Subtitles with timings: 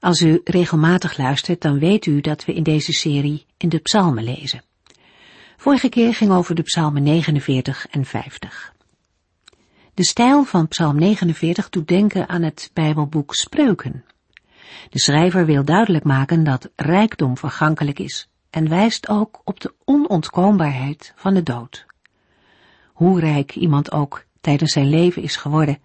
[0.00, 4.24] Als u regelmatig luistert, dan weet u dat we in deze serie in de psalmen
[4.24, 4.62] lezen.
[5.56, 8.72] Vorige keer ging over de psalmen 49 en 50.
[9.94, 14.04] De stijl van psalm 49 doet denken aan het Bijbelboek Spreuken.
[14.90, 21.12] De schrijver wil duidelijk maken dat rijkdom vergankelijk is en wijst ook op de onontkoombaarheid
[21.16, 21.86] van de dood.
[22.92, 25.78] Hoe rijk iemand ook tijdens zijn leven is geworden,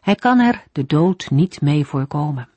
[0.00, 2.48] hij kan er de dood niet mee voorkomen.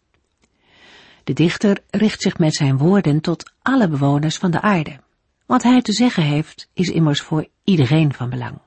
[1.30, 5.00] De dichter richt zich met zijn woorden tot alle bewoners van de aarde.
[5.46, 8.58] Wat hij te zeggen heeft, is immers voor iedereen van belang.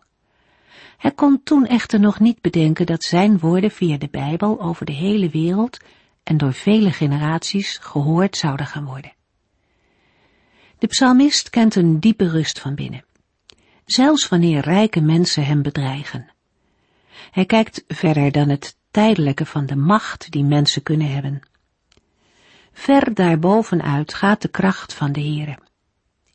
[0.96, 4.92] Hij kon toen echter nog niet bedenken dat zijn woorden via de Bijbel over de
[4.92, 5.78] hele wereld
[6.22, 9.12] en door vele generaties gehoord zouden gaan worden.
[10.78, 13.04] De psalmist kent een diepe rust van binnen,
[13.84, 16.30] zelfs wanneer rijke mensen hem bedreigen.
[17.30, 21.42] Hij kijkt verder dan het tijdelijke van de macht die mensen kunnen hebben.
[22.72, 25.58] Ver daarbovenuit gaat de kracht van de Heere.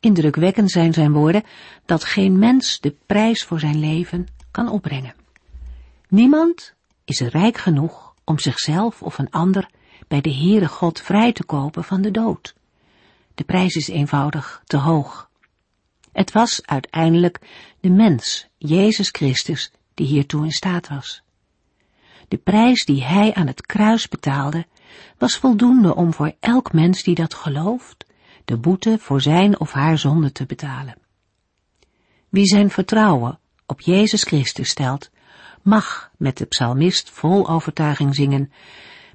[0.00, 1.42] Indrukwekkend zijn zijn woorden
[1.84, 5.14] dat geen mens de prijs voor zijn leven kan opbrengen.
[6.08, 9.68] Niemand is rijk genoeg om zichzelf of een ander
[10.08, 12.54] bij de Heere God vrij te kopen van de dood.
[13.34, 15.30] De prijs is eenvoudig te hoog.
[16.12, 17.38] Het was uiteindelijk
[17.80, 21.22] de mens, Jezus Christus, die hiertoe in staat was.
[22.28, 24.66] De prijs die hij aan het kruis betaalde,
[25.18, 28.06] was voldoende om voor elk mens die dat gelooft,
[28.44, 30.96] de boete voor zijn of haar zonde te betalen.
[32.28, 35.10] Wie zijn vertrouwen op Jezus Christus stelt,
[35.62, 38.52] mag met de psalmist vol overtuiging zingen,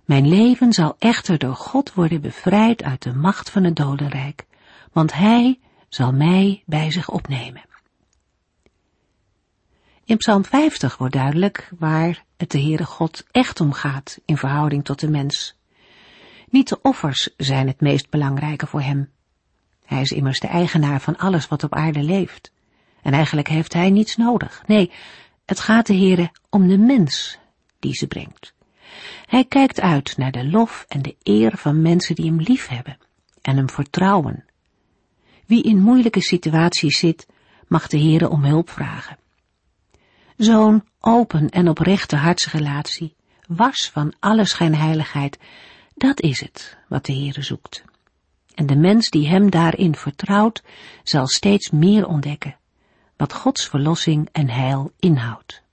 [0.05, 4.45] mijn leven zal echter door God worden bevrijd uit de macht van het dodenrijk,
[4.91, 5.59] want Hij
[5.89, 7.63] zal mij bij zich opnemen.
[10.05, 14.85] In Psalm 50 wordt duidelijk waar het de Heere God echt om gaat in verhouding
[14.85, 15.55] tot de mens.
[16.53, 19.09] Niet de offers zijn het meest belangrijke voor hem.
[19.85, 22.51] Hij is immers de eigenaar van alles wat op aarde leeft.
[23.01, 24.63] En eigenlijk heeft hij niets nodig.
[24.67, 24.91] Nee,
[25.45, 27.37] het gaat de Heere om de mens
[27.79, 28.53] die ze brengt.
[29.25, 32.97] Hij kijkt uit naar de lof en de eer van mensen die hem lief hebben
[33.41, 34.45] en hem vertrouwen.
[35.45, 37.27] Wie in moeilijke situaties zit,
[37.67, 39.17] mag de Heere om hulp vragen.
[40.37, 43.15] Zo'n open en oprechte hartsrelatie,
[43.47, 45.37] was van alle schijnheiligheid,
[45.95, 47.83] dat is het wat de Heere zoekt.
[48.55, 50.63] En de mens die hem daarin vertrouwt,
[51.03, 52.57] zal steeds meer ontdekken
[53.17, 55.63] wat Gods verlossing en heil inhoudt.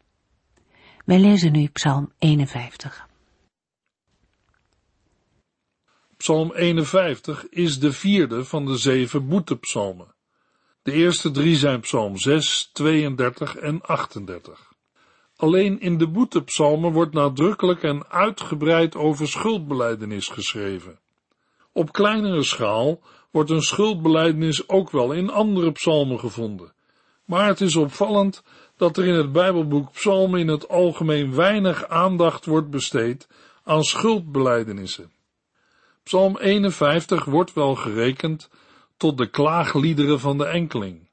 [1.05, 3.09] Wij lezen nu Psalm 51.
[6.17, 10.15] Psalm 51 is de vierde van de zeven boetepsalmen.
[10.83, 14.70] De eerste drie zijn Psalm 6, 32 en 38.
[15.41, 20.99] Alleen in de boetepsalmen wordt nadrukkelijk en uitgebreid over schuldbeleidenis geschreven.
[21.73, 26.73] Op kleinere schaal wordt een schuldbeleidenis ook wel in andere psalmen gevonden,
[27.25, 28.43] maar het is opvallend
[28.77, 33.29] dat er in het Bijbelboek Psalmen in het algemeen weinig aandacht wordt besteed
[33.65, 35.13] aan schuldbelijdenissen.
[36.03, 38.51] Psalm 51 wordt wel gerekend
[38.97, 41.09] tot de klaagliederen van de enkeling,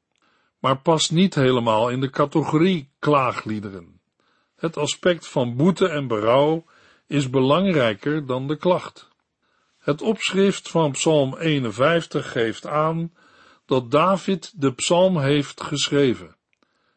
[0.59, 3.96] maar past niet helemaal in de categorie klaagliederen.
[4.57, 6.65] Het aspect van boete en berouw
[7.07, 9.09] is belangrijker dan de klacht.
[9.79, 13.13] Het opschrift van Psalm 51 geeft aan
[13.65, 16.35] dat David de psalm heeft geschreven.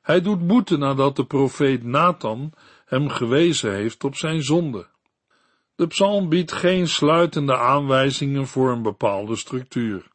[0.02, 2.52] Hij doet boete nadat de profeet Nathan
[2.84, 4.86] hem gewezen heeft op zijn zonde.
[5.74, 10.08] De psalm biedt geen sluitende aanwijzingen voor een bepaalde structuur.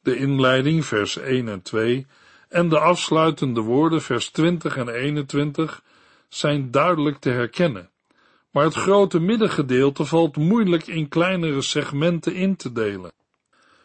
[0.00, 2.06] De inleiding vers 1 en 2
[2.48, 5.82] en de afsluitende woorden vers 20 en 21
[6.34, 7.90] zijn duidelijk te herkennen,
[8.50, 13.12] maar het grote middengedeelte valt moeilijk in kleinere segmenten in te delen.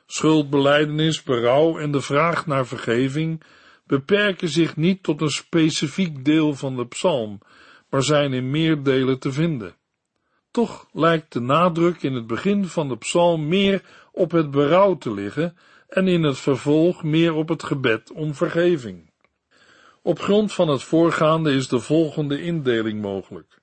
[0.06, 3.44] Schuldbeleidenis, berouw en de vraag naar vergeving
[3.86, 7.40] beperken zich niet tot een specifiek deel van de psalm,
[7.90, 9.76] maar zijn in meer delen te vinden.
[10.52, 13.82] Toch lijkt de nadruk in het begin van de psalm meer
[14.12, 15.58] op het berouw te liggen
[15.88, 19.09] en in het vervolg meer op het gebed om vergeving.
[20.02, 23.60] Op grond van het voorgaande is de volgende indeling mogelijk.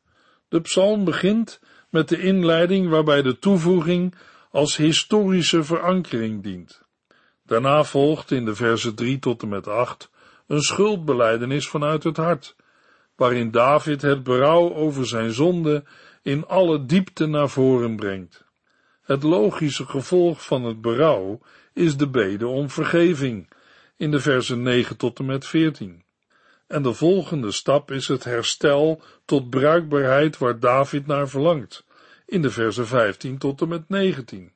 [0.49, 1.61] De psalm begint
[1.91, 4.15] met de inleiding waarbij de toevoeging
[4.51, 6.83] als historische verankering dient.
[7.45, 10.11] Daarna volgt in de versen 3 tot en met 8
[10.47, 12.57] een schuldbeleidenis vanuit het hart,
[13.17, 15.85] waarin David het berouw over zijn zonde
[16.23, 18.45] in alle diepte naar voren brengt.
[19.03, 21.41] Het logische gevolg van het berouw
[21.73, 23.53] is de bede om vergeving
[23.97, 26.05] in de versen 9 tot en met 14.
[26.67, 31.85] En de volgende stap is het herstel tot bruikbaarheid waar David naar verlangt,
[32.27, 34.53] in de versen 15 tot en met 19.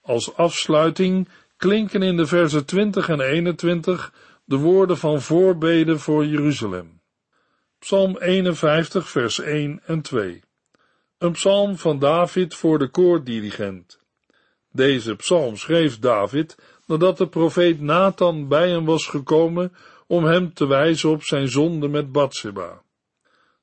[0.00, 4.12] Als afsluiting klinken in de versen 20 en 21
[4.44, 7.00] de woorden van voorbeden voor Jeruzalem.
[7.78, 10.42] Psalm 51, vers 1 en 2.
[11.18, 13.98] Een psalm van David voor de koordirigent.
[14.72, 16.56] Deze psalm schreef David
[16.86, 19.72] nadat de profeet Nathan bij hem was gekomen
[20.06, 22.82] om hem te wijzen op zijn zonde met Bathsheba.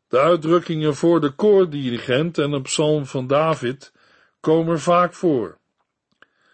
[0.07, 3.93] De uitdrukkingen voor de koordirigent en een psalm van David
[4.39, 5.57] komen vaak voor.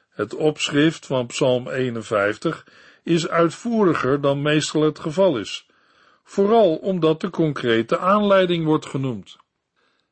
[0.09, 2.67] Het opschrift van Psalm 51
[3.03, 5.67] is uitvoeriger dan meestal het geval is,
[6.23, 9.37] vooral omdat de concrete aanleiding wordt genoemd.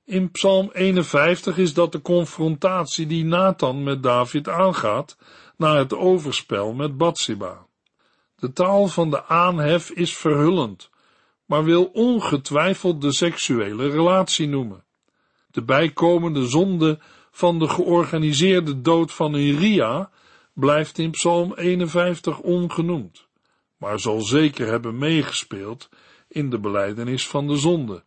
[0.06, 5.18] In Psalm 51 is dat de confrontatie die Nathan met David aangaat
[5.58, 7.67] na het overspel met Bathsheba.
[8.40, 10.90] De taal van de aanhef is verhullend,
[11.46, 14.84] maar wil ongetwijfeld de seksuele relatie noemen.
[15.52, 17.00] De bijkomende zonde
[17.32, 20.10] van de georganiseerde dood van Uria
[20.54, 23.28] blijft in Psalm 51 ongenoemd,
[23.78, 25.90] maar zal zeker hebben meegespeeld
[26.28, 28.04] in de beleidenis van de zonde.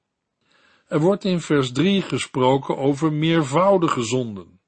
[0.86, 4.60] Er wordt in vers 3 gesproken over meervoudige zonden.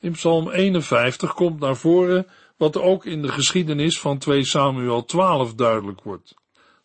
[0.00, 2.26] In Psalm 51 komt naar voren
[2.56, 6.34] wat ook in de geschiedenis van 2 Samuel 12 duidelijk wordt.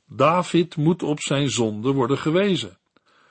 [0.06, 2.80] David moet op zijn zonde worden gewezen,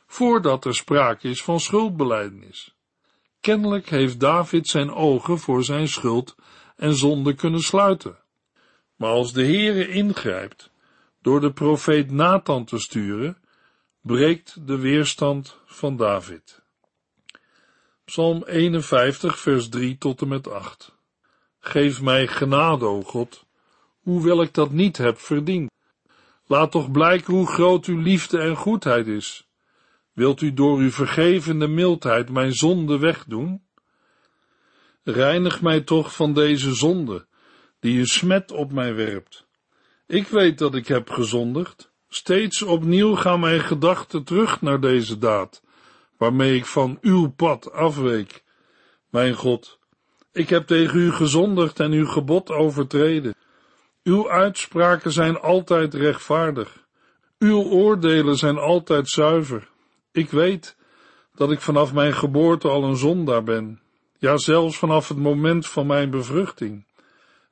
[0.07, 2.75] voordat er sprake is van schuldbeleidenis.
[3.41, 6.37] Kennelijk heeft David zijn ogen voor zijn schuld
[6.77, 8.19] en zonde kunnen sluiten.
[8.97, 10.71] Maar als de Heere ingrijpt,
[11.23, 13.39] door de profeet Nathan te sturen,
[14.01, 16.63] breekt de weerstand van David.
[18.05, 20.99] Psalm 51, vers 3 tot en met 8.
[21.61, 23.47] Geef mij genade, o God,
[24.01, 25.71] hoewel ik dat niet heb verdiend.
[26.47, 29.49] Laat toch blijken hoe groot uw liefde en goedheid is.
[30.12, 33.62] Wilt u door uw vergevende mildheid mijn zonde wegdoen?
[35.03, 37.27] Reinig mij toch van deze zonde,
[37.81, 39.47] die u smet op mij werpt.
[40.07, 41.93] Ik weet dat ik heb gezondigd.
[42.09, 45.62] Steeds opnieuw gaan mijn gedachten terug naar deze daad,
[46.17, 48.45] waarmee ik van uw pad afweek.
[49.11, 49.80] Mijn God,
[50.32, 53.35] ik heb tegen u gezondigd en uw gebod overtreden.
[54.03, 56.87] Uw uitspraken zijn altijd rechtvaardig.
[57.38, 59.69] Uw oordelen zijn altijd zuiver.
[60.12, 60.77] Ik weet
[61.35, 63.81] dat ik vanaf mijn geboorte al een zondaar ben.
[64.19, 66.87] Ja, zelfs vanaf het moment van mijn bevruchting.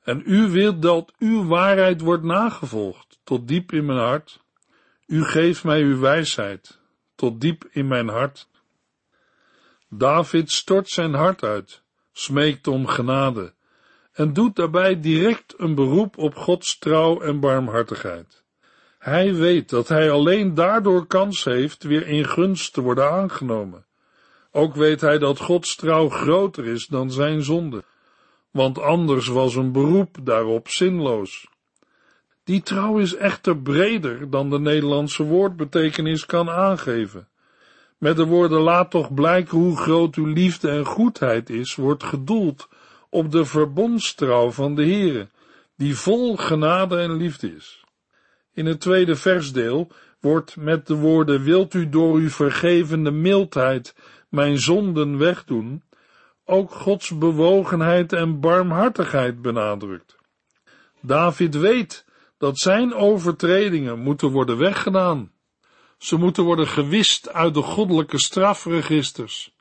[0.03, 4.39] En u wilt dat uw waarheid wordt nagevolgd, tot diep in mijn hart.
[5.07, 6.79] U geeft mij uw wijsheid,
[7.15, 8.47] tot diep in mijn hart.
[9.89, 11.83] David stort zijn hart uit,
[12.19, 13.53] smeekt om genade
[14.11, 18.43] en doet daarbij direct een beroep op Gods trouw en barmhartigheid.
[18.97, 23.85] Hij weet dat hij alleen daardoor kans heeft weer in gunst te worden aangenomen.
[24.51, 27.83] Ook weet hij dat Gods trouw groter is dan zijn zonde,
[28.51, 31.47] want anders was een beroep daarop zinloos.
[32.43, 37.27] Die trouw is echter breder dan de Nederlandse woordbetekenis kan aangeven.
[37.99, 42.69] Met de woorden laat toch blijken hoe groot uw liefde en goedheid is, wordt gedoeld
[43.09, 45.27] op de verbondstrouw van de Heere,
[45.75, 47.83] die vol genade en liefde is.
[48.53, 53.95] In het tweede versdeel wordt met de woorden wilt u door uw vergevende mildheid
[54.29, 55.83] mijn zonden wegdoen,
[56.45, 60.17] ook Gods bewogenheid en barmhartigheid benadrukt.
[61.01, 62.05] David weet
[62.37, 65.31] dat zijn overtredingen moeten worden weggedaan.
[65.99, 69.53] Ze moeten worden gewist uit de goddelijke strafregisters.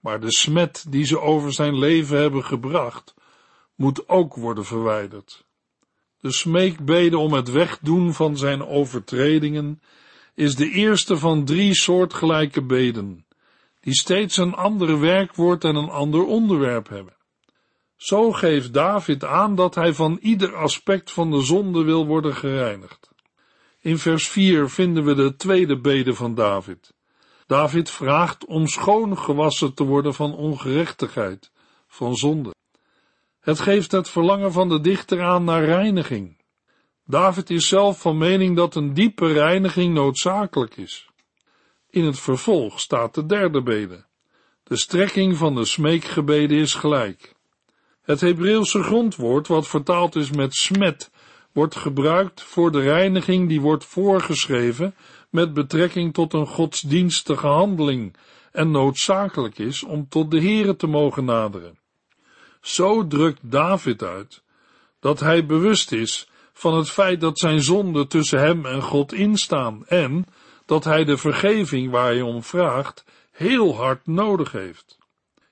[0.00, 3.14] Maar de smet die ze over zijn leven hebben gebracht,
[3.74, 5.44] moet ook worden verwijderd.
[6.20, 9.80] De smeekbede om het wegdoen van zijn overtredingen
[10.34, 13.26] is de eerste van drie soortgelijke beden,
[13.80, 17.16] die steeds een ander werkwoord en een ander onderwerp hebben.
[17.96, 23.14] Zo geeft David aan dat hij van ieder aspect van de zonde wil worden gereinigd.
[23.86, 26.94] In vers 4 vinden we de tweede bede van David.
[27.46, 31.50] David vraagt om schoon gewassen te worden van ongerechtigheid,
[31.86, 32.54] van zonde.
[33.40, 36.36] Het geeft het verlangen van de dichter aan naar reiniging.
[37.04, 41.08] David is zelf van mening dat een diepe reiniging noodzakelijk is.
[41.90, 44.04] In het vervolg staat de derde bede.
[44.62, 47.34] De strekking van de smeekgebeden is gelijk.
[48.02, 51.10] Het Hebreeuwse grondwoord, wat vertaald is met smet,
[51.56, 54.94] wordt gebruikt voor de reiniging die wordt voorgeschreven
[55.30, 58.16] met betrekking tot een godsdienstige handeling
[58.52, 61.78] en noodzakelijk is om tot de Here te mogen naderen.
[62.60, 64.42] Zo drukt David uit
[65.00, 69.86] dat hij bewust is van het feit dat zijn zonden tussen hem en God instaan
[69.86, 70.26] en
[70.66, 74.98] dat hij de vergeving waar hij om vraagt heel hard nodig heeft.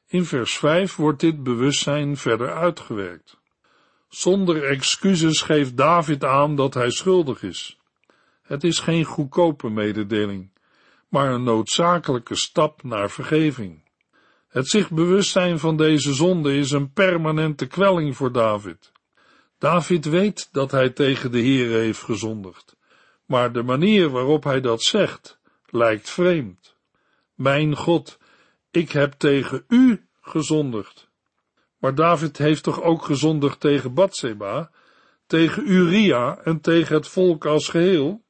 [0.07, 3.43] In vers 5 wordt dit bewustzijn verder uitgewerkt.
[4.15, 7.79] Zonder excuses geeft David aan dat hij schuldig is.
[8.43, 10.51] Het is geen goedkope mededeling,
[11.09, 13.83] maar een noodzakelijke stap naar vergeving.
[14.49, 18.93] Het zich bewust zijn van deze zonde is een permanente kwelling voor David.
[19.59, 22.77] David weet dat hij tegen de Heer heeft gezondigd,
[23.27, 26.77] maar de manier waarop hij dat zegt lijkt vreemd.
[27.35, 28.19] Mijn God,
[28.71, 31.04] ik heb tegen u gezondigd.
[31.85, 34.71] Maar David heeft toch ook gezondigd tegen Batseba,
[35.27, 38.25] tegen Uria en tegen het volk als geheel?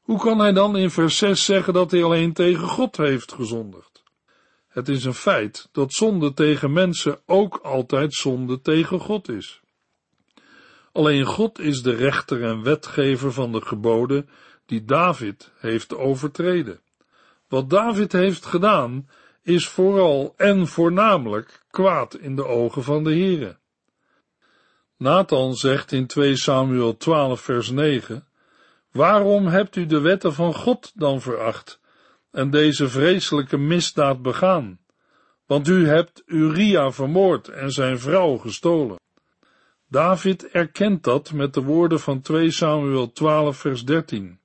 [0.00, 4.02] Hoe kan hij dan in vers 6 zeggen dat hij alleen tegen God heeft gezondigd?
[4.68, 9.60] Het is een feit dat zonde tegen mensen ook altijd zonde tegen God is.
[10.92, 14.28] Alleen God is de rechter en wetgever van de geboden
[14.66, 16.80] die David heeft overtreden.
[17.48, 19.08] Wat David heeft gedaan,
[19.42, 23.56] is vooral en voornamelijk kwaad in de ogen van de Heere.
[24.96, 28.26] Nathan zegt in 2 Samuel 12 vers 9,
[28.90, 31.80] Waarom hebt u de wetten van God dan veracht
[32.30, 34.78] en deze vreselijke misdaad begaan?
[35.46, 39.00] Want u hebt Uria vermoord en zijn vrouw gestolen.
[39.88, 44.40] David erkent dat met de woorden van 2 Samuel 12 vers 13.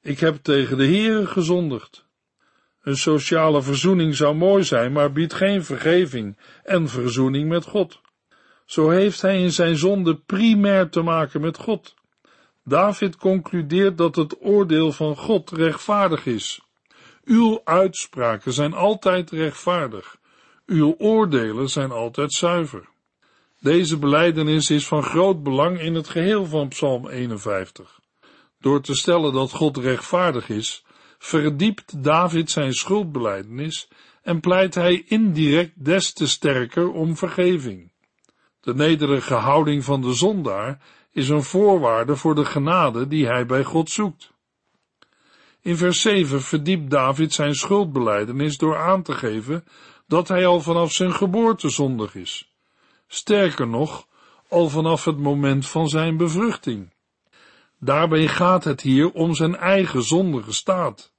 [0.00, 2.03] Ik heb tegen de Heere gezondigd.
[2.84, 8.00] Een sociale verzoening zou mooi zijn, maar biedt geen vergeving en verzoening met God.
[8.64, 11.94] Zo heeft hij in zijn zonde primair te maken met God.
[12.64, 16.60] David concludeert dat het oordeel van God rechtvaardig is.
[17.24, 20.16] Uw uitspraken zijn altijd rechtvaardig.
[20.66, 22.88] Uw oordelen zijn altijd zuiver.
[23.60, 28.00] Deze beleidenis is van groot belang in het geheel van Psalm 51.
[28.60, 30.83] Door te stellen dat God rechtvaardig is,
[31.24, 33.88] verdiept David zijn schuldbeleidenis
[34.22, 37.92] en pleit hij indirect des te sterker om vergeving.
[38.60, 43.64] De nederige houding van de zondaar is een voorwaarde voor de genade die hij bij
[43.64, 44.32] God zoekt.
[45.60, 49.64] In vers 7 verdiept David zijn schuldbeleidenis door aan te geven
[50.06, 52.52] dat hij al vanaf zijn geboorte zondig is.
[53.06, 54.06] Sterker nog,
[54.48, 56.92] al vanaf het moment van zijn bevruchting.
[57.78, 61.12] Daarbij gaat het hier om zijn eigen zondige staat.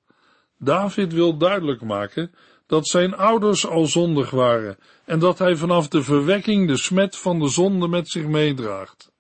[0.66, 2.32] David wil duidelijk maken
[2.68, 7.40] dat zijn ouders al zondig waren en dat hij vanaf de verwekking de smet van
[7.40, 9.12] de zonde met zich meedraagt.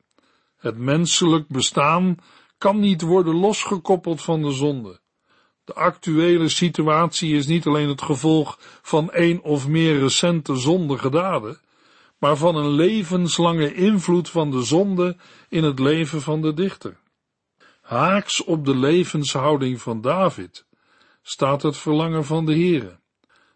[0.57, 2.17] Het menselijk bestaan
[2.57, 4.99] kan niet worden losgekoppeld van de zonde.
[5.63, 11.59] De actuele situatie is niet alleen het gevolg van één of meer recente zondige daden,
[12.17, 15.17] maar van een levenslange invloed van de zonde
[15.49, 16.97] in het leven van de dichter.
[17.81, 20.65] Haaks op de levenshouding van David
[21.27, 22.99] staat het verlangen van de Heere.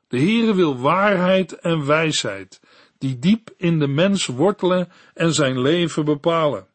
[0.07, 2.61] De Heere wil waarheid en wijsheid,
[2.97, 6.67] die diep in de mens wortelen en zijn leven bepalen.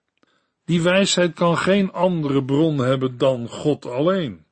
[0.64, 4.44] Die wijsheid kan geen andere bron hebben dan God alleen.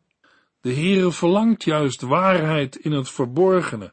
[0.61, 3.93] De Heere verlangt juist waarheid in het verborgene.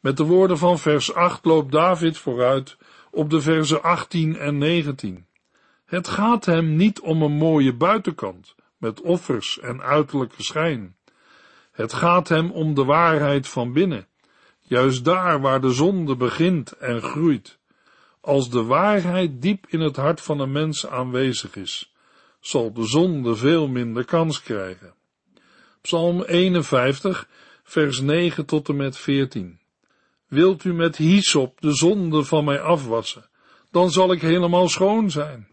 [0.00, 2.76] Met de woorden van vers 8 loopt David vooruit
[3.10, 5.26] op de versen 18 en 19.
[5.84, 10.96] Het gaat hem niet om een mooie buitenkant, met offers en uiterlijke schijn.
[11.78, 14.06] Het gaat hem om de waarheid van binnen,
[14.60, 17.58] juist daar waar de zonde begint en groeit.
[18.20, 21.94] Als de waarheid diep in het hart van een mens aanwezig is,
[22.40, 24.94] zal de zonde veel minder kans krijgen.
[25.80, 27.28] Psalm 51,
[27.62, 29.60] vers 9 tot en met 14.
[30.26, 33.28] Wilt u met hyssop de zonde van mij afwassen,
[33.70, 35.48] dan zal ik helemaal schoon zijn.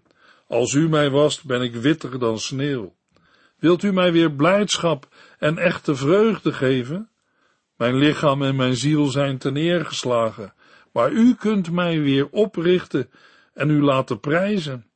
[0.47, 2.95] Als u mij wast, ben ik witter dan sneeuw.
[3.65, 5.07] Wilt u mij weer blijdschap
[5.39, 7.09] en echte vreugde geven?
[7.77, 10.53] Mijn lichaam en mijn ziel zijn neergeslagen,
[10.91, 13.09] maar u kunt mij weer oprichten
[13.53, 14.89] en u laten prijzen.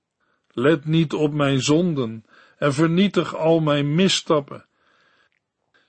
[0.47, 2.25] Let niet op mijn zonden
[2.57, 4.65] en vernietig al mijn misstappen.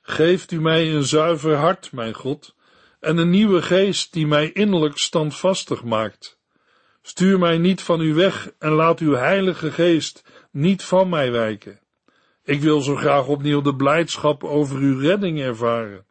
[0.03, 2.55] Geeft u mij een zuiver hart, mijn God,
[3.01, 6.39] en een nieuwe geest die mij innerlijk standvastig maakt.
[7.03, 11.81] Stuur mij niet van u weg en laat uw heilige geest niet van mij wijken.
[12.45, 16.05] Ik wil zo graag opnieuw de blijdschap over uw redding ervaren.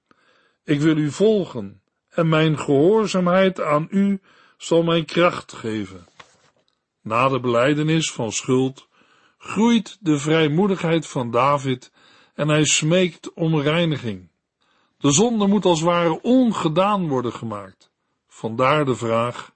[0.64, 4.22] Ik wil u volgen en mijn gehoorzaamheid aan u
[4.58, 6.08] zal mij kracht geven.
[7.02, 8.88] Na de belijdenis van schuld
[9.38, 11.92] groeit de vrijmoedigheid van David
[12.36, 14.30] en hij smeekt om reiniging.
[14.98, 17.92] De zonde moet als ware ongedaan worden gemaakt.
[18.28, 19.52] Vandaar de vraag,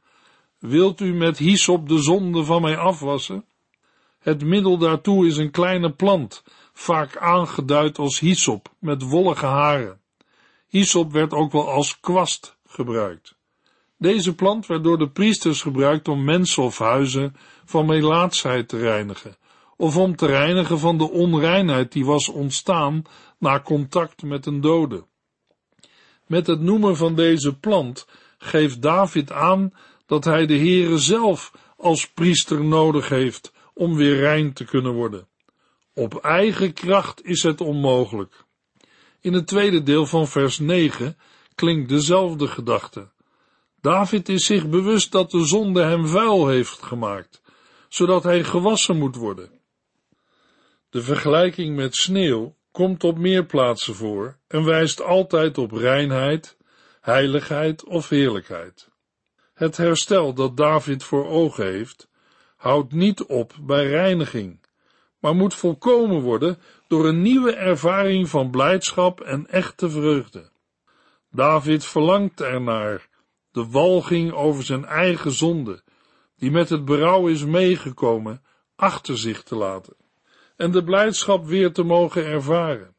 [0.60, 3.46] wilt u met hyssop de zonde van mij afwassen?
[4.20, 10.02] Het middel daartoe is een kleine plant, vaak aangeduid als hyssop, met wollige haren.
[10.68, 13.36] Hyssop werd ook wel als kwast gebruikt.
[13.98, 19.38] Deze plant werd door de priesters gebruikt om mensen of huizen van melaatsheid te reinigen,
[19.78, 23.04] of om te reinigen van de onreinheid die was ontstaan
[23.38, 25.06] na contact met een dode.
[26.28, 29.74] Met het noemen van deze plant geeft David aan
[30.06, 35.28] dat hij de Heere zelf als priester nodig heeft om weer rein te kunnen worden.
[35.94, 38.44] Op eigen kracht is het onmogelijk.
[39.20, 41.18] In het tweede deel van vers 9
[41.56, 43.12] klinkt dezelfde gedachte.
[43.82, 47.42] David is zich bewust dat de zonde hem vuil heeft gemaakt,
[47.90, 49.52] zodat hij gewassen moet worden.
[50.90, 56.58] De vergelijking met sneeuw komt op meer plaatsen voor en wijst altijd op reinheid,
[57.02, 58.90] heiligheid of heerlijkheid.
[59.54, 62.10] Het herstel dat David voor ogen heeft,
[62.56, 64.63] houdt niet op bij reiniging,
[65.24, 70.50] maar moet volkomen worden door een nieuwe ervaring van blijdschap en echte vreugde.
[71.32, 73.08] David verlangt ernaar
[73.52, 75.84] de walging over zijn eigen zonde,
[76.38, 78.42] die met het berouw is meegekomen,
[78.76, 79.96] achter zich te laten
[80.56, 82.96] en de blijdschap weer te mogen ervaren.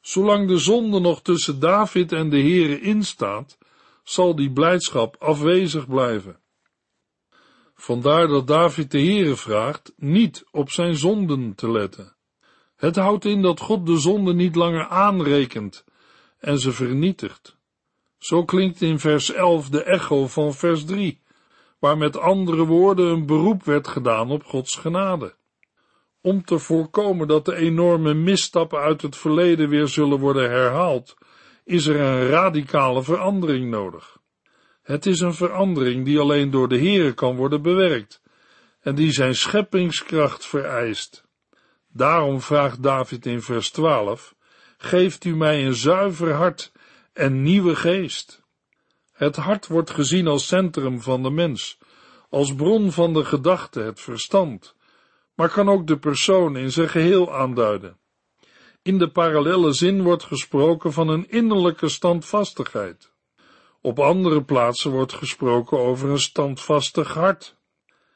[0.00, 3.58] Zolang de zonde nog tussen David en de Heere instaat,
[4.02, 6.40] zal die blijdschap afwezig blijven.
[7.74, 12.16] Vandaar dat David de Heere vraagt niet op zijn zonden te letten.
[12.76, 15.84] Het houdt in dat God de zonde niet langer aanrekent
[16.38, 17.56] en ze vernietigt.
[18.18, 21.22] Zo klinkt in vers 11 de echo van vers 3,
[21.78, 25.34] waar met andere woorden een beroep werd gedaan op Gods genade.
[26.20, 31.14] Om te voorkomen dat de enorme misstappen uit het verleden weer zullen worden herhaald,
[31.64, 34.18] is er een radicale verandering nodig.
[34.84, 38.22] Het is een verandering die alleen door de Heere kan worden bewerkt
[38.80, 41.24] en die zijn scheppingskracht vereist.
[41.88, 44.34] Daarom vraagt David in vers 12,
[44.78, 46.72] geeft u mij een zuiver hart
[47.12, 48.42] en nieuwe geest.
[49.12, 51.78] Het hart wordt gezien als centrum van de mens,
[52.28, 54.74] als bron van de gedachte, het verstand,
[55.34, 57.98] maar kan ook de persoon in zijn geheel aanduiden.
[58.82, 63.12] In de parallelle zin wordt gesproken van een innerlijke standvastigheid.
[63.84, 67.56] Op andere plaatsen wordt gesproken over een standvastig hart.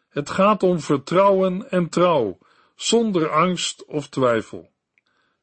[0.09, 2.39] Het gaat om vertrouwen en trouw,
[2.75, 4.71] zonder angst of twijfel.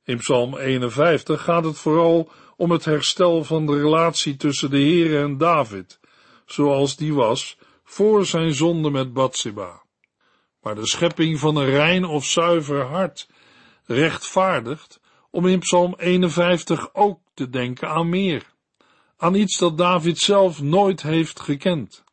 [0.04, 5.20] In Psalm 51 gaat het vooral om het herstel van de relatie tussen de Heere
[5.20, 6.00] en David,
[6.46, 9.84] zoals die was voor zijn zonde met Bathsheba
[10.66, 13.28] maar de schepping van een rein of zuiver hart
[13.86, 15.00] rechtvaardigt
[15.32, 18.55] om in Psalm 51 ook te denken aan meer,
[19.18, 22.04] aan iets dat David zelf nooit heeft gekend,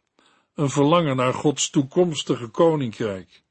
[0.55, 3.43] een verlangen naar Gods toekomstige koninkrijk.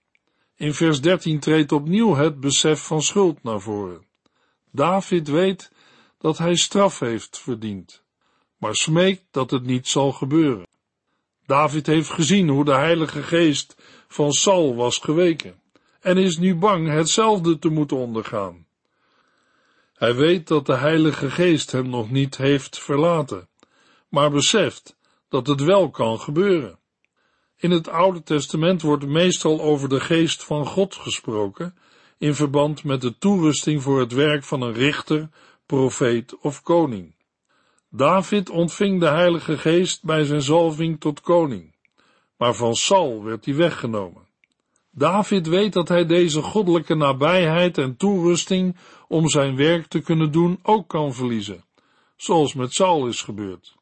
[0.55, 4.05] In vers 13 treedt opnieuw het besef van schuld naar voren.
[4.71, 5.71] David weet
[6.17, 8.03] dat hij straf heeft verdiend,
[8.57, 10.67] maar smeekt dat het niet zal gebeuren.
[11.45, 13.75] David heeft gezien hoe de Heilige Geest
[14.07, 15.61] van Saul was geweken
[15.99, 18.60] en is nu bang hetzelfde te moeten ondergaan.
[20.01, 23.47] Hij weet dat de Heilige Geest hem nog niet heeft verlaten,
[24.09, 24.97] maar beseft
[25.29, 26.79] dat het wel kan gebeuren.
[27.57, 31.75] In het Oude Testament wordt meestal over de geest van God gesproken
[32.17, 35.29] in verband met de toerusting voor het werk van een richter,
[35.65, 37.15] profeet of koning.
[37.89, 41.75] David ontving de Heilige Geest bij zijn zalving tot koning,
[42.37, 44.29] maar van Saul werd hij weggenomen.
[44.93, 48.75] David weet dat hij deze goddelijke nabijheid en toerusting
[49.11, 51.65] om zijn werk te kunnen doen ook kan verliezen,
[52.15, 53.75] zoals met Saul is gebeurd.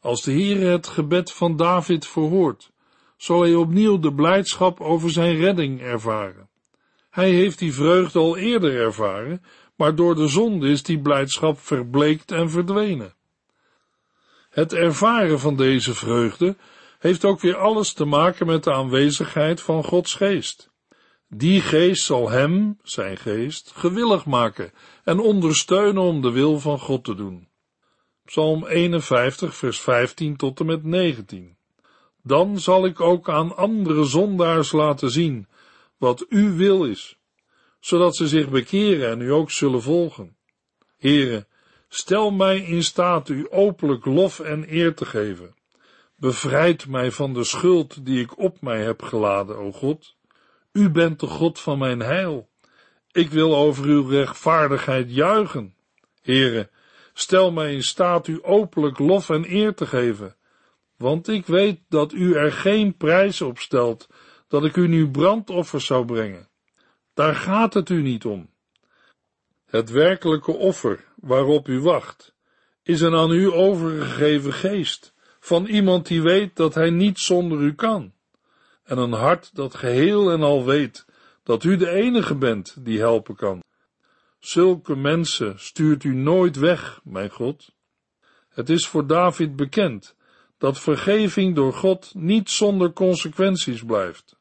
[0.00, 2.70] Als de Heere het gebed van David verhoort,
[3.16, 6.48] zal hij opnieuw de blijdschap over zijn redding ervaren.
[7.10, 9.42] Hij heeft die vreugde al eerder ervaren,
[9.76, 13.14] maar door de zonde is die blijdschap verbleekt en verdwenen.
[14.50, 16.56] Het ervaren van deze vreugde
[16.98, 20.72] heeft ook weer alles te maken met de aanwezigheid van Gods geest.
[21.28, 24.72] Die geest zal hem, zijn geest, gewillig maken
[25.04, 27.48] en ondersteunen om de wil van God te doen.
[28.24, 31.56] Psalm 51, vers 15 tot en met 19.
[32.22, 35.48] Dan zal ik ook aan andere zondaars laten zien
[35.96, 37.18] wat uw wil is,
[37.80, 40.36] zodat ze zich bekeren en u ook zullen volgen.
[40.96, 41.46] Heren,
[41.94, 45.54] Stel mij in staat u openlijk lof en eer te geven,
[46.16, 50.16] Bevrijd mij van de schuld die ik op mij heb geladen, o God.
[50.74, 52.48] U bent de God van mijn heil.
[53.12, 55.74] Ik wil over uw rechtvaardigheid juichen.
[56.22, 56.70] Here,
[57.12, 60.36] stel mij in staat u openlijk lof en eer te geven,
[60.96, 64.08] want ik weet dat u er geen prijs op stelt
[64.48, 66.48] dat ik u nu brandoffers zou brengen.
[67.14, 68.50] Daar gaat het u niet om.
[69.66, 72.34] Het werkelijke offer waarop u wacht,
[72.82, 77.74] is een aan u overgegeven geest, van iemand die weet dat hij niet zonder u
[77.74, 78.13] kan,
[78.84, 81.04] en een hart dat geheel en al weet
[81.42, 83.62] dat u de enige bent die helpen kan.
[84.38, 87.72] Zulke mensen stuurt u nooit weg, mijn God.
[88.48, 90.16] Het is voor David bekend
[90.58, 94.36] dat vergeving door God niet zonder consequenties blijft.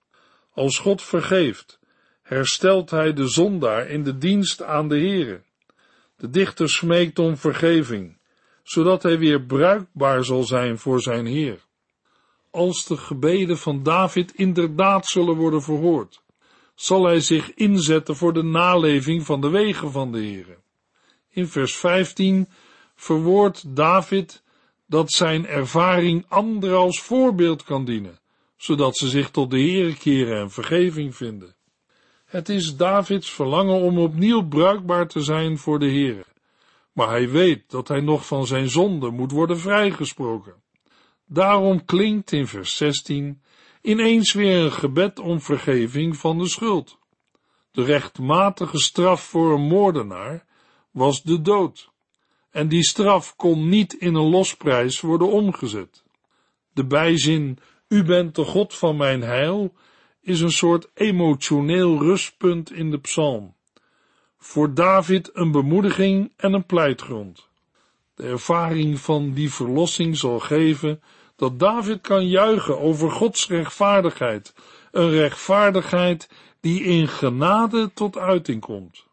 [0.52, 1.80] Als God vergeeft,
[2.22, 5.42] herstelt hij de zondaar in de dienst aan de Heere.
[6.16, 8.18] De dichter smeekt om vergeving,
[8.64, 11.66] zodat hij weer bruikbaar zal zijn voor zijn Heer.
[12.54, 16.22] Als de gebeden van David inderdaad zullen worden verhoord,
[16.76, 20.58] zal hij zich inzetten voor de naleving van de wegen van de Heere.
[21.30, 22.48] In vers 15
[22.96, 24.44] verwoordt David
[24.88, 28.20] dat zijn ervaring anderen als voorbeeld kan dienen,
[28.58, 31.56] zodat ze zich tot de Heere keren en vergeving vinden.
[32.26, 36.26] Het is Davids verlangen om opnieuw bruikbaar te zijn voor de Heere,
[36.92, 40.63] maar hij weet dat hij nog van zijn zonde moet worden vrijgesproken.
[41.26, 43.42] Daarom klinkt in vers 16
[43.82, 46.98] ineens weer een gebed om vergeving van de schuld.
[47.72, 50.46] De rechtmatige straf voor een moordenaar
[50.92, 51.92] was de dood,
[52.52, 56.04] en die straf kon niet in een losprijs worden omgezet.
[56.74, 57.58] De bijzin,
[57.88, 59.74] u bent de God van mijn heil,
[60.22, 63.56] is een soort emotioneel rustpunt in de psalm.
[64.38, 67.50] Voor David een bemoediging en een pleitgrond.
[68.24, 71.02] Ervaring van die verlossing zal geven
[71.36, 74.54] dat David kan juichen over Gods rechtvaardigheid,
[74.92, 79.06] een rechtvaardigheid die in genade tot uiting komt.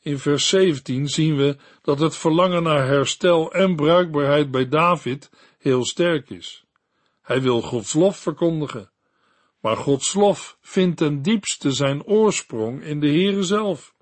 [0.00, 5.84] In vers 17 zien we dat het verlangen naar herstel en bruikbaarheid bij David heel
[5.84, 6.64] sterk is.
[7.22, 8.90] Hij wil Gods lof verkondigen,
[9.60, 13.94] maar Gods lof vindt ten diepste zijn oorsprong in de Heere zelf.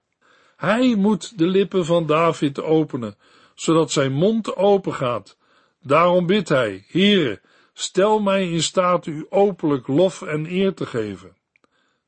[0.56, 3.16] Hij moet de lippen van David openen,
[3.62, 5.36] zodat zijn mond open gaat
[5.82, 7.40] Daarom bidt hij, Heere,
[7.72, 11.36] stel mij in staat u openlijk lof en eer te geven.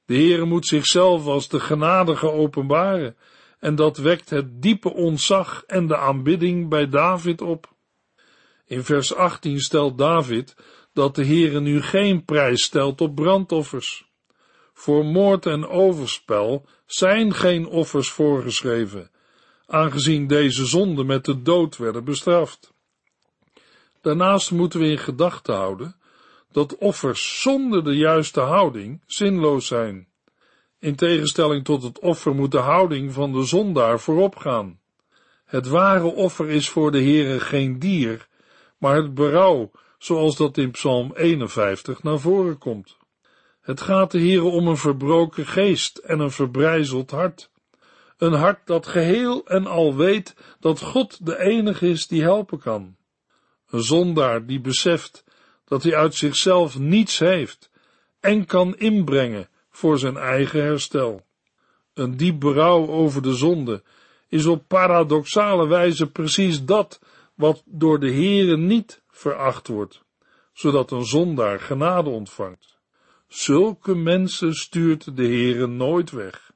[0.05, 3.17] De Heere moet zichzelf als de genadige openbaren,
[3.59, 7.73] en dat wekt het diepe ontzag en de aanbidding bij David op.
[8.67, 10.57] In vers 18 stelt David
[10.93, 14.13] dat de Heere nu geen prijs stelt op brandoffers.
[14.73, 19.11] Voor moord en overspel zijn geen offers voorgeschreven,
[19.75, 22.73] aangezien deze zonden met de dood werden bestraft.
[24.01, 25.97] Daarnaast moeten we in gedachten houden
[26.53, 30.09] dat offers zonder de juiste houding zinloos zijn.
[30.79, 34.81] In tegenstelling tot het offer moet de houding van de zondaar voorop gaan.
[35.45, 38.29] Het ware offer is voor de Heere geen dier,
[38.79, 42.97] maar het berouw, zoals dat in Psalm 51 naar voren komt.
[43.61, 47.53] Het gaat de Heere om een verbroken geest en een verbrijzeld hart.
[48.17, 52.97] Een hart dat geheel en al weet dat God de enige is die helpen kan.
[53.71, 55.25] Een zondaar die beseft
[55.65, 57.71] dat hij uit zichzelf niets heeft
[58.21, 61.27] en kan inbrengen voor zijn eigen herstel.
[61.95, 63.83] Een diep berouw over de zonde
[64.29, 67.01] is op paradoxale wijze precies dat
[67.35, 70.03] wat door de Heere niet veracht wordt,
[70.53, 72.79] zodat een zondaar genade ontvangt.
[73.29, 76.53] Zulke mensen stuurt de Heere nooit weg.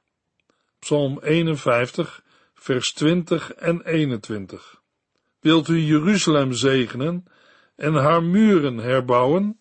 [0.79, 4.81] Psalm 51, vers 20 en 21.
[5.39, 7.25] Wilt u Jeruzalem zegenen
[7.75, 9.59] en haar muren herbouwen?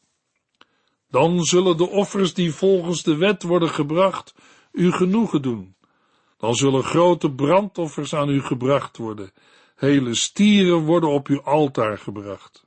[1.10, 4.34] Dan zullen de offers die volgens de wet worden gebracht
[4.72, 5.76] u genoegen doen.
[6.36, 9.32] Dan zullen grote brandoffers aan u gebracht worden.
[9.76, 12.64] Hele stieren worden op uw altaar gebracht.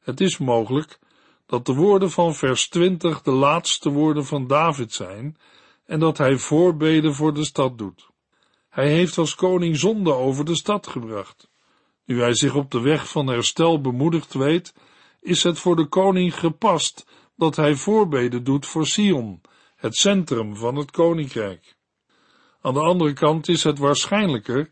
[0.00, 0.98] Het is mogelijk
[1.46, 5.36] dat de woorden van vers 20 de laatste woorden van David zijn
[5.88, 8.08] en dat hij voorbeden voor de stad doet.
[8.68, 11.50] Hij heeft als koning zonde over de stad gebracht.
[12.04, 14.74] Nu hij zich op de weg van herstel bemoedigd weet,
[15.20, 19.40] is het voor de koning gepast dat hij voorbeden doet voor Sion,
[19.76, 21.76] het centrum van het koninkrijk.
[22.60, 24.70] Aan de andere kant is het waarschijnlijker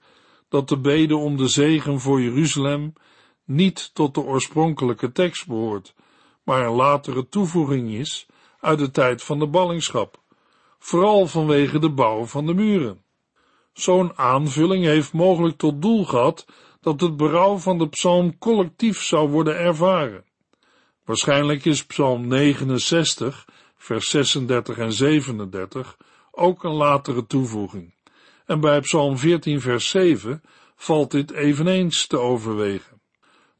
[0.48, 2.92] dat de bede om de zegen voor Jeruzalem
[3.44, 5.94] niet tot de oorspronkelijke tekst behoort,
[6.42, 8.26] maar een latere toevoeging is
[8.61, 10.24] uit de tijd van de ballingschap,
[10.87, 13.03] vooral vanwege de bouw van de muren.
[13.72, 16.46] Zo'n aanvulling heeft mogelijk tot doel gehad
[16.81, 20.25] dat het berouw van de psalm collectief zou worden ervaren.
[21.05, 25.96] Waarschijnlijk is Psalm 69, vers 36 en 37
[26.31, 27.94] ook een latere toevoeging.
[28.44, 30.42] En bij Psalm 14, vers 7
[30.77, 33.01] valt dit eveneens te overwegen.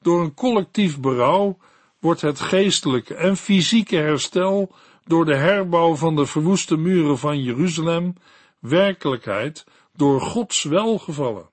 [0.01, 1.59] Door een collectief berouw
[1.99, 4.75] wordt het geestelijke en fysieke herstel
[5.07, 8.15] door de herbouw van de verwoeste muren van Jeruzalem
[8.59, 9.65] werkelijkheid
[9.95, 11.51] door Gods welgevallen.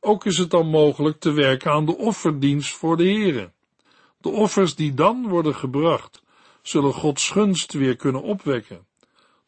[0.00, 3.52] Ook is het dan mogelijk te werken aan de offerdienst voor de Here.
[4.20, 6.22] De offers die dan worden gebracht,
[6.62, 8.86] zullen Gods gunst weer kunnen opwekken.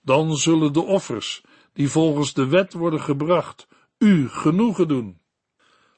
[0.03, 3.67] Dan zullen de offers, die volgens de wet worden gebracht,
[3.99, 5.21] u genoegen doen.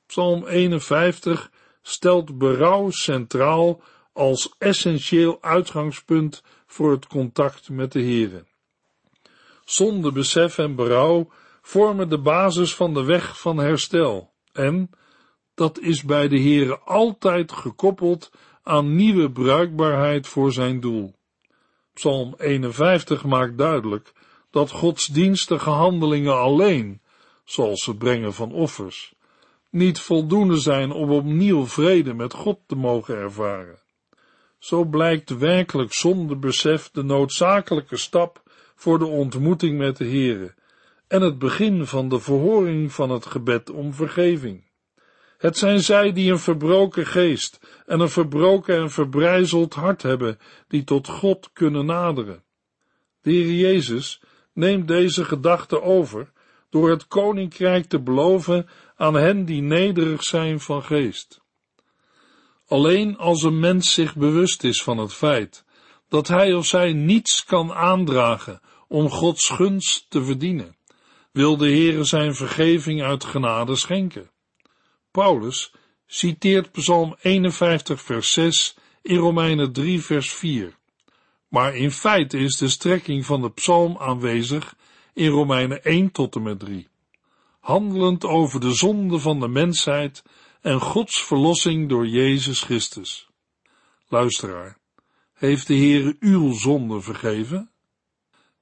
[0.06, 1.50] Psalm 51
[1.82, 3.80] stelt berouw centraal
[4.12, 6.42] als essentieel uitgangspunt
[6.74, 8.44] voor het contact met de Here.
[9.64, 11.30] Zonde, besef en berouw
[11.62, 14.90] vormen de basis van de weg van herstel en
[15.54, 18.30] dat is bij de Heere altijd gekoppeld
[18.62, 21.14] aan nieuwe bruikbaarheid voor zijn doel.
[21.92, 24.12] Psalm 51 maakt duidelijk
[24.50, 27.00] dat godsdienstige handelingen alleen,
[27.44, 29.14] zoals het brengen van offers,
[29.70, 33.83] niet voldoende zijn om opnieuw vrede met God te mogen ervaren.
[34.64, 38.42] Zo blijkt werkelijk zonder besef de noodzakelijke stap
[38.74, 40.54] voor de ontmoeting met de Heere
[41.08, 44.64] en het begin van de verhoring van het gebed om vergeving.
[45.38, 50.84] Het zijn zij die een verbroken geest en een verbroken en verbrijzeld hart hebben, die
[50.84, 52.42] tot God kunnen naderen.
[53.20, 54.22] De Heer Jezus
[54.52, 56.32] neemt deze gedachte over
[56.70, 61.43] door het koninkrijk te beloven aan hen die nederig zijn van geest.
[62.66, 65.64] Alleen als een mens zich bewust is van het feit
[66.08, 70.76] dat hij of zij niets kan aandragen om Gods gunst te verdienen,
[71.32, 74.30] wil de Heere zijn vergeving uit genade schenken.
[75.10, 75.72] Paulus
[76.06, 80.76] citeert Psalm 51 vers 6 in Romeinen 3 vers 4.
[81.48, 84.76] Maar in feite is de strekking van de psalm aanwezig
[85.12, 86.88] in Romeinen 1 tot en met 3.
[87.60, 90.22] Handelend over de zonde van de mensheid
[90.64, 93.28] en Gods verlossing door Jezus Christus.
[94.08, 94.78] Luisteraar,
[95.32, 97.70] heeft de Heere uw zonde vergeven?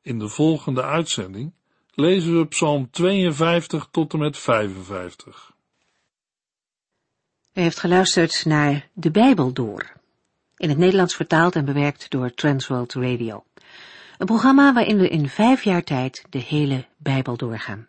[0.01, 1.53] In de volgende uitzending
[1.95, 5.53] lezen we Psalm 52 tot en met 55.
[7.53, 9.93] U heeft geluisterd naar De Bijbel Door,
[10.57, 13.45] in het Nederlands vertaald en bewerkt door Transworld Radio.
[14.19, 17.89] Een programma waarin we in vijf jaar tijd de hele Bijbel doorgaan.